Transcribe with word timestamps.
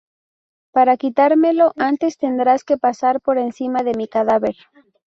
Para 0.71 0.97
quitármelo, 0.97 1.73
antes 1.75 2.17
tendrás 2.17 2.63
que 2.63 2.75
pasar 2.79 3.21
por 3.21 3.37
encima 3.37 3.83
de 3.83 3.93
mi 3.93 4.07
cadáver 4.07 4.55